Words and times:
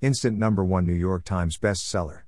instant 0.00 0.38
number 0.38 0.64
one 0.64 0.86
New 0.86 0.92
York 0.92 1.24
Times 1.24 1.58
bestseller. 1.58 2.20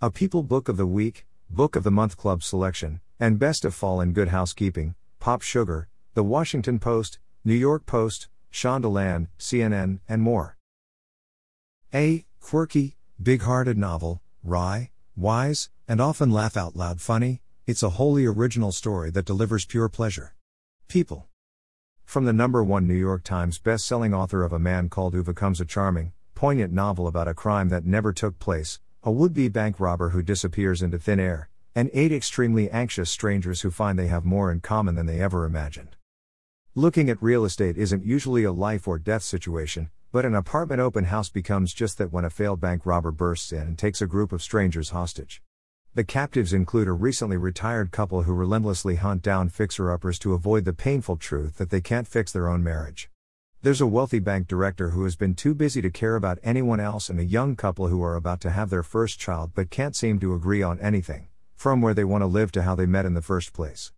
A 0.00 0.10
People 0.10 0.44
Book 0.44 0.68
of 0.68 0.76
the 0.76 0.86
Week, 0.86 1.26
Book 1.50 1.74
of 1.74 1.82
the 1.82 1.90
Month 1.90 2.16
Club 2.16 2.42
selection, 2.44 3.00
and 3.18 3.38
Best 3.38 3.64
of 3.64 3.74
Fall 3.74 4.00
in 4.00 4.12
Good 4.12 4.28
Housekeeping, 4.28 4.94
Pop 5.18 5.42
Sugar, 5.42 5.88
The 6.14 6.22
Washington 6.22 6.78
Post, 6.78 7.18
New 7.44 7.54
York 7.54 7.84
Post, 7.84 8.28
Shondaland, 8.52 9.26
CNN, 9.40 9.98
and 10.08 10.22
more. 10.22 10.56
A 11.92 12.26
quirky, 12.40 12.96
big 13.20 13.42
hearted 13.42 13.76
novel, 13.76 14.22
wry, 14.44 14.90
wise, 15.16 15.70
and 15.88 16.00
often 16.00 16.30
laugh 16.30 16.56
out 16.56 16.76
loud 16.76 17.00
funny, 17.00 17.42
it's 17.66 17.82
a 17.82 17.90
wholly 17.90 18.24
original 18.24 18.70
story 18.70 19.10
that 19.10 19.24
delivers 19.24 19.66
pure 19.66 19.88
pleasure. 19.88 20.36
People. 20.86 21.26
From 22.04 22.24
the 22.24 22.32
number 22.32 22.62
one 22.62 22.86
New 22.86 22.94
York 22.94 23.24
Times 23.24 23.58
best-selling 23.58 24.14
author 24.14 24.44
of 24.44 24.52
A 24.52 24.60
Man 24.60 24.88
Called 24.88 25.16
Ove 25.16 25.34
comes 25.34 25.60
a 25.60 25.64
charming, 25.64 26.12
poignant 26.34 26.72
novel 26.72 27.06
about 27.06 27.28
a 27.28 27.34
crime 27.34 27.68
that 27.68 27.84
never 27.84 28.12
took 28.12 28.38
place, 28.38 28.80
a 29.02 29.10
would-be 29.10 29.48
bank 29.48 29.78
robber 29.78 30.10
who 30.10 30.22
disappears 30.22 30.82
into 30.82 30.98
thin 30.98 31.20
air, 31.20 31.48
and 31.74 31.90
eight 31.92 32.12
extremely 32.12 32.70
anxious 32.70 33.10
strangers 33.10 33.60
who 33.60 33.70
find 33.70 33.98
they 33.98 34.06
have 34.06 34.24
more 34.24 34.50
in 34.50 34.60
common 34.60 34.94
than 34.94 35.06
they 35.06 35.20
ever 35.20 35.44
imagined. 35.44 35.96
Looking 36.74 37.08
at 37.08 37.22
real 37.22 37.44
estate 37.44 37.78
isn't 37.78 38.04
usually 38.04 38.44
a 38.44 38.52
life 38.52 38.88
or 38.88 38.98
death 38.98 39.22
situation, 39.22 39.90
but 40.10 40.24
an 40.24 40.34
apartment 40.34 40.80
open 40.80 41.04
house 41.04 41.28
becomes 41.28 41.74
just 41.74 41.98
that 41.98 42.12
when 42.12 42.24
a 42.24 42.30
failed 42.30 42.60
bank 42.60 42.84
robber 42.84 43.10
bursts 43.10 43.52
in 43.52 43.62
and 43.62 43.78
takes 43.78 44.02
a 44.02 44.06
group 44.06 44.32
of 44.32 44.42
strangers 44.42 44.90
hostage. 44.90 45.42
The 45.94 46.04
captives 46.04 46.52
include 46.52 46.88
a 46.88 46.92
recently 46.92 47.36
retired 47.36 47.92
couple 47.92 48.22
who 48.22 48.32
relentlessly 48.32 48.96
hunt 48.96 49.22
down 49.22 49.48
fixer 49.48 49.92
uppers 49.92 50.18
to 50.20 50.34
avoid 50.34 50.64
the 50.64 50.72
painful 50.72 51.16
truth 51.16 51.58
that 51.58 51.70
they 51.70 51.80
can't 51.80 52.08
fix 52.08 52.32
their 52.32 52.48
own 52.48 52.64
marriage. 52.64 53.10
There's 53.64 53.80
a 53.80 53.86
wealthy 53.86 54.18
bank 54.18 54.46
director 54.46 54.90
who 54.90 55.04
has 55.04 55.16
been 55.16 55.34
too 55.34 55.54
busy 55.54 55.80
to 55.80 55.88
care 55.88 56.16
about 56.16 56.38
anyone 56.42 56.80
else, 56.80 57.08
and 57.08 57.18
a 57.18 57.24
young 57.24 57.56
couple 57.56 57.88
who 57.88 58.02
are 58.02 58.14
about 58.14 58.42
to 58.42 58.50
have 58.50 58.68
their 58.68 58.82
first 58.82 59.18
child 59.18 59.52
but 59.54 59.70
can't 59.70 59.96
seem 59.96 60.20
to 60.20 60.34
agree 60.34 60.62
on 60.62 60.78
anything, 60.80 61.28
from 61.56 61.80
where 61.80 61.94
they 61.94 62.04
want 62.04 62.20
to 62.20 62.26
live 62.26 62.52
to 62.52 62.62
how 62.64 62.74
they 62.74 62.84
met 62.84 63.06
in 63.06 63.14
the 63.14 63.22
first 63.22 63.54
place. 63.54 63.90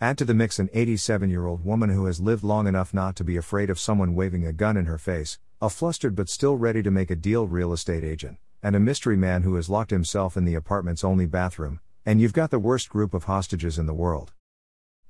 Add 0.00 0.18
to 0.18 0.24
the 0.24 0.34
mix 0.34 0.60
an 0.60 0.70
87 0.72 1.30
year 1.30 1.46
old 1.46 1.64
woman 1.64 1.90
who 1.90 2.06
has 2.06 2.20
lived 2.20 2.44
long 2.44 2.68
enough 2.68 2.94
not 2.94 3.16
to 3.16 3.24
be 3.24 3.36
afraid 3.36 3.70
of 3.70 3.80
someone 3.80 4.14
waving 4.14 4.46
a 4.46 4.52
gun 4.52 4.76
in 4.76 4.86
her 4.86 4.98
face, 4.98 5.40
a 5.60 5.68
flustered 5.68 6.14
but 6.14 6.28
still 6.28 6.54
ready 6.54 6.80
to 6.84 6.90
make 6.92 7.10
a 7.10 7.16
deal 7.16 7.48
real 7.48 7.72
estate 7.72 8.04
agent, 8.04 8.38
and 8.62 8.76
a 8.76 8.78
mystery 8.78 9.16
man 9.16 9.42
who 9.42 9.56
has 9.56 9.68
locked 9.68 9.90
himself 9.90 10.36
in 10.36 10.44
the 10.44 10.54
apartment's 10.54 11.02
only 11.02 11.26
bathroom, 11.26 11.80
and 12.06 12.20
you've 12.20 12.32
got 12.32 12.52
the 12.52 12.60
worst 12.60 12.88
group 12.88 13.12
of 13.14 13.24
hostages 13.24 13.80
in 13.80 13.86
the 13.86 13.92
world. 13.92 14.32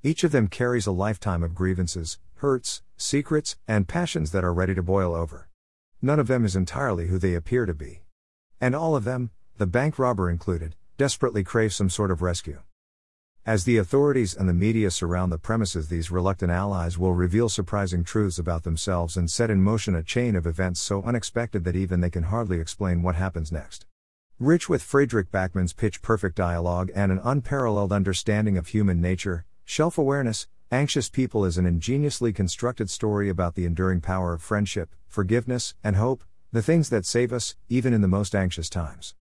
Each 0.02 0.24
of 0.24 0.32
them 0.32 0.46
carries 0.46 0.86
a 0.86 0.92
lifetime 0.92 1.42
of 1.42 1.54
grievances, 1.54 2.18
hurts, 2.38 2.82
secrets, 2.96 3.56
and 3.66 3.88
passions 3.88 4.32
that 4.32 4.44
are 4.44 4.54
ready 4.54 4.74
to 4.74 4.82
boil 4.82 5.14
over. 5.14 5.48
None 6.00 6.20
of 6.20 6.26
them 6.26 6.44
is 6.44 6.56
entirely 6.56 7.08
who 7.08 7.18
they 7.18 7.34
appear 7.34 7.66
to 7.66 7.74
be. 7.74 8.02
And 8.60 8.74
all 8.74 8.94
of 8.94 9.04
them, 9.04 9.30
the 9.56 9.66
bank 9.66 9.98
robber 9.98 10.30
included, 10.30 10.76
desperately 10.96 11.44
crave 11.44 11.72
some 11.72 11.90
sort 11.90 12.10
of 12.10 12.22
rescue. 12.22 12.60
As 13.44 13.64
the 13.64 13.78
authorities 13.78 14.34
and 14.34 14.48
the 14.48 14.52
media 14.52 14.90
surround 14.90 15.32
the 15.32 15.38
premises, 15.38 15.88
these 15.88 16.10
reluctant 16.10 16.52
allies 16.52 16.98
will 16.98 17.14
reveal 17.14 17.48
surprising 17.48 18.04
truths 18.04 18.38
about 18.38 18.62
themselves 18.62 19.16
and 19.16 19.30
set 19.30 19.48
in 19.48 19.62
motion 19.62 19.94
a 19.94 20.02
chain 20.02 20.36
of 20.36 20.46
events 20.46 20.80
so 20.80 21.02
unexpected 21.02 21.64
that 21.64 21.74
even 21.74 22.00
they 22.00 22.10
can 22.10 22.24
hardly 22.24 22.60
explain 22.60 23.02
what 23.02 23.14
happens 23.14 23.50
next. 23.50 23.86
Rich 24.38 24.68
with 24.68 24.82
Fredrik 24.82 25.30
Backman's 25.30 25.72
pitch 25.72 26.02
perfect 26.02 26.36
dialogue 26.36 26.90
and 26.94 27.10
an 27.10 27.20
unparalleled 27.24 27.90
understanding 27.90 28.58
of 28.58 28.68
human 28.68 29.00
nature, 29.00 29.46
self 29.66 29.96
awareness, 29.98 30.46
Anxious 30.70 31.08
People 31.08 31.46
is 31.46 31.56
an 31.56 31.64
ingeniously 31.64 32.30
constructed 32.30 32.90
story 32.90 33.30
about 33.30 33.54
the 33.54 33.64
enduring 33.64 34.02
power 34.02 34.34
of 34.34 34.42
friendship, 34.42 34.94
forgiveness, 35.06 35.74
and 35.82 35.96
hope, 35.96 36.22
the 36.52 36.60
things 36.60 36.90
that 36.90 37.06
save 37.06 37.32
us, 37.32 37.56
even 37.70 37.94
in 37.94 38.02
the 38.02 38.06
most 38.06 38.34
anxious 38.34 38.68
times. 38.68 39.14